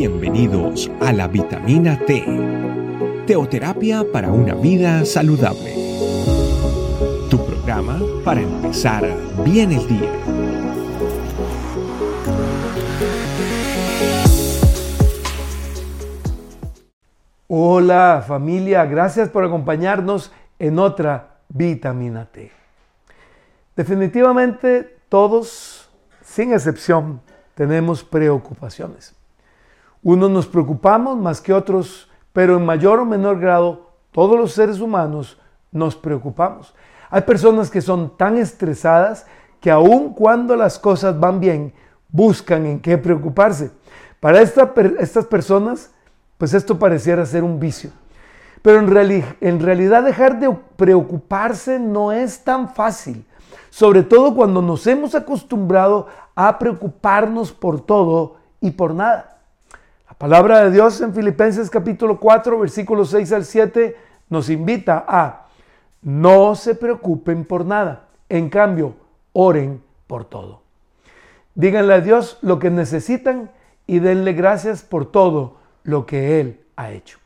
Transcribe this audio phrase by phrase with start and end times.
[0.00, 2.24] Bienvenidos a la vitamina T,
[3.26, 5.74] teoterapia para una vida saludable.
[7.28, 9.04] Tu programa para empezar
[9.44, 10.10] bien el día.
[17.46, 22.50] Hola familia, gracias por acompañarnos en otra vitamina T.
[23.76, 25.90] Definitivamente todos,
[26.24, 27.20] sin excepción,
[27.54, 29.19] tenemos preocupaciones.
[30.02, 34.80] Unos nos preocupamos más que otros, pero en mayor o menor grado, todos los seres
[34.80, 35.38] humanos
[35.70, 36.74] nos preocupamos.
[37.10, 39.26] Hay personas que son tan estresadas
[39.60, 41.74] que aun cuando las cosas van bien,
[42.08, 43.70] buscan en qué preocuparse.
[44.20, 45.90] Para estas personas,
[46.38, 47.90] pues esto pareciera ser un vicio.
[48.62, 53.24] Pero en, en realidad dejar de preocuparse no es tan fácil,
[53.70, 59.39] sobre todo cuando nos hemos acostumbrado a preocuparnos por todo y por nada.
[60.20, 63.96] La palabra de Dios en Filipenses capítulo 4, versículos 6 al 7
[64.28, 65.46] nos invita a
[66.02, 68.96] no se preocupen por nada, en cambio,
[69.32, 70.60] oren por todo.
[71.54, 73.50] Díganle a Dios lo que necesitan
[73.86, 77.18] y denle gracias por todo lo que Él ha hecho.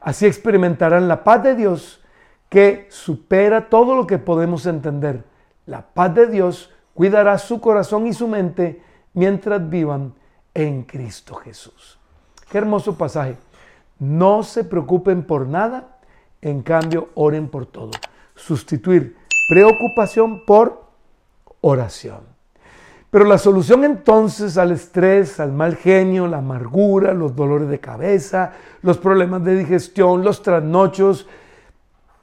[0.00, 2.02] Así experimentarán la paz de Dios
[2.48, 5.22] que supera todo lo que podemos entender.
[5.64, 8.82] La paz de Dios cuidará su corazón y su mente
[9.14, 10.14] mientras vivan
[10.54, 12.01] en Cristo Jesús.
[12.52, 13.38] Qué hermoso pasaje.
[13.98, 15.96] No se preocupen por nada,
[16.42, 17.92] en cambio oren por todo.
[18.34, 19.16] Sustituir
[19.48, 20.82] preocupación por
[21.62, 22.20] oración.
[23.10, 28.52] Pero la solución entonces al estrés, al mal genio, la amargura, los dolores de cabeza,
[28.82, 31.26] los problemas de digestión, los trasnochos,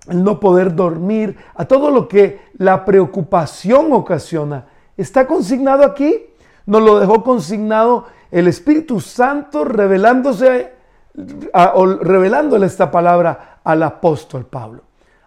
[0.10, 6.29] el no poder dormir, a todo lo que la preocupación ocasiona, está consignado aquí.
[6.70, 10.72] Nos lo dejó consignado el Espíritu Santo revelándose,
[11.52, 14.84] o revelándole esta palabra al apóstol Pablo.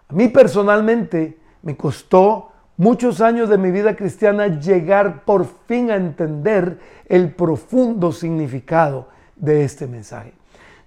[0.07, 5.95] A mí personalmente me costó muchos años de mi vida cristiana llegar por fin a
[5.95, 6.79] entender
[7.09, 10.33] el profundo significado de este mensaje.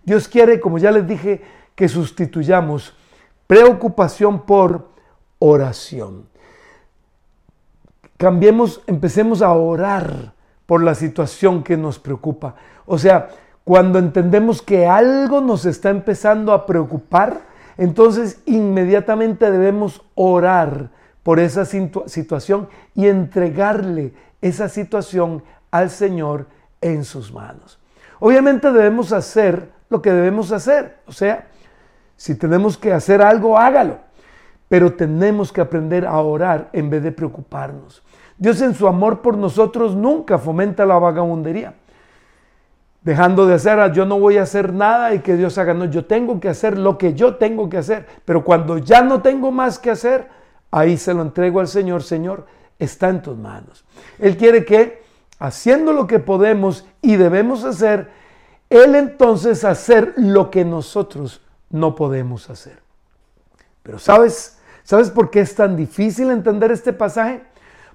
[0.05, 1.43] Dios quiere, como ya les dije,
[1.75, 2.97] que sustituyamos
[3.47, 4.89] preocupación por
[5.39, 6.25] oración.
[8.17, 10.35] Cambiemos, empecemos a orar
[10.67, 12.57] por la situación que nos preocupa.
[12.85, 13.29] O sea,
[13.65, 17.41] cuando entendemos que algo nos está empezando a preocupar,
[17.79, 20.91] entonces inmediatamente debemos orar
[21.23, 26.47] por esa situación y entregarle esa situación al Señor
[26.81, 27.81] en sus manos.
[28.21, 31.49] Obviamente debemos hacer lo que debemos hacer, o sea,
[32.17, 33.99] si tenemos que hacer algo, hágalo.
[34.69, 38.03] Pero tenemos que aprender a orar en vez de preocuparnos.
[38.39, 41.75] Dios en su amor por nosotros nunca fomenta la vagabundería.
[43.03, 45.73] Dejando de hacer, ah, yo no voy a hacer nada y que Dios haga.
[45.73, 48.07] No, yo tengo que hacer lo que yo tengo que hacer.
[48.25, 50.29] Pero cuando ya no tengo más que hacer,
[50.73, 52.03] ahí se lo entrego al Señor.
[52.03, 52.47] Señor,
[52.79, 53.85] está en tus manos.
[54.19, 55.03] Él quiere que,
[55.39, 58.11] haciendo lo que podemos y debemos hacer,
[58.69, 62.81] Él entonces hacer lo que nosotros no podemos hacer.
[63.85, 64.56] Pero ¿sabes?
[64.87, 67.43] ¿Sabes por qué es tan difícil entender este pasaje?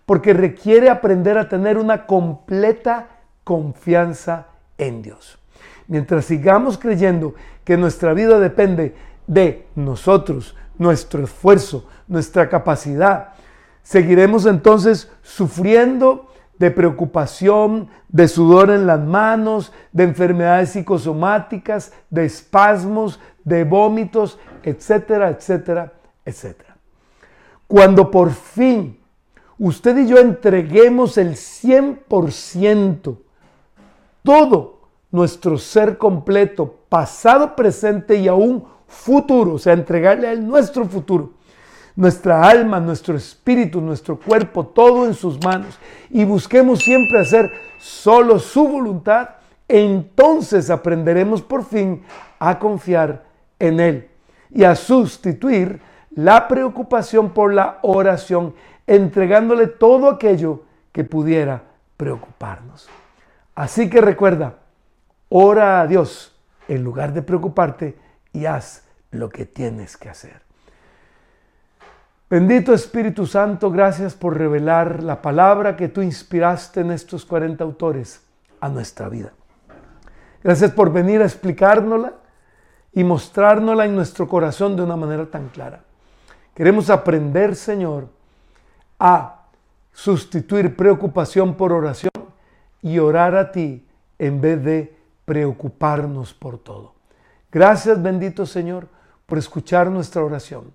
[0.05, 3.07] Porque requiere aprender a tener una completa
[3.45, 4.47] confianza
[4.77, 5.39] en Dios.
[5.87, 8.93] Mientras sigamos creyendo que nuestra vida depende
[9.25, 13.35] de nosotros, nuestro esfuerzo, nuestra capacidad,
[13.83, 23.21] seguiremos entonces sufriendo de preocupación, de sudor en las manos, de enfermedades psicosomáticas, de espasmos,
[23.45, 25.93] de vómitos, etcétera, etcétera,
[26.25, 26.70] etcétera.
[27.71, 28.99] Cuando por fin
[29.57, 33.15] usted y yo entreguemos el 100%,
[34.23, 41.31] todo nuestro ser completo, pasado, presente y aún futuro, o sea, entregarle a nuestro futuro,
[41.95, 45.79] nuestra alma, nuestro espíritu, nuestro cuerpo, todo en sus manos,
[46.09, 47.49] y busquemos siempre hacer
[47.79, 49.29] solo su voluntad,
[49.69, 52.03] entonces aprenderemos por fin
[52.37, 53.23] a confiar
[53.59, 54.09] en Él
[54.53, 55.79] y a sustituir
[56.15, 58.53] la preocupación por la oración,
[58.87, 61.63] entregándole todo aquello que pudiera
[61.97, 62.89] preocuparnos.
[63.55, 64.55] Así que recuerda,
[65.29, 66.35] ora a Dios
[66.67, 67.97] en lugar de preocuparte
[68.33, 70.41] y haz lo que tienes que hacer.
[72.29, 78.21] Bendito Espíritu Santo, gracias por revelar la palabra que tú inspiraste en estos 40 autores
[78.61, 79.33] a nuestra vida.
[80.41, 82.13] Gracias por venir a explicárnosla
[82.93, 85.81] y mostrárnosla en nuestro corazón de una manera tan clara.
[86.55, 88.07] Queremos aprender, Señor,
[88.99, 89.45] a
[89.93, 92.11] sustituir preocupación por oración
[92.81, 93.85] y orar a ti
[94.19, 94.95] en vez de
[95.25, 96.93] preocuparnos por todo.
[97.51, 98.87] Gracias, bendito Señor,
[99.25, 100.73] por escuchar nuestra oración,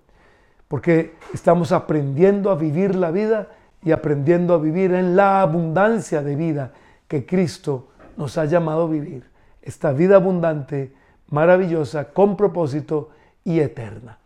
[0.67, 3.49] porque estamos aprendiendo a vivir la vida
[3.83, 6.73] y aprendiendo a vivir en la abundancia de vida
[7.07, 9.29] que Cristo nos ha llamado a vivir.
[9.61, 10.93] Esta vida abundante,
[11.29, 13.09] maravillosa, con propósito
[13.43, 14.17] y eterna.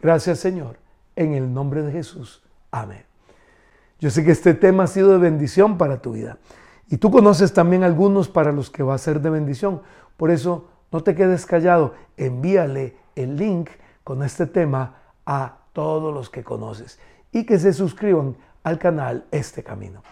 [0.00, 0.76] Gracias Señor,
[1.18, 2.42] en el nombre de Jesús.
[2.70, 3.04] Amén.
[3.98, 6.38] Yo sé que este tema ha sido de bendición para tu vida.
[6.88, 9.82] Y tú conoces también algunos para los que va a ser de bendición.
[10.16, 11.94] Por eso no te quedes callado.
[12.16, 13.68] Envíale el link
[14.04, 14.94] con este tema
[15.26, 17.00] a todos los que conoces
[17.32, 20.02] y que se suscriban al canal Este Camino.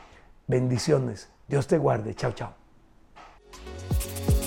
[0.48, 1.30] Bendiciones.
[1.46, 2.14] Dios te guarde.
[2.14, 2.52] Chao, chao.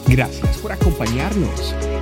[0.06, 1.74] Gracias por acompañarnos.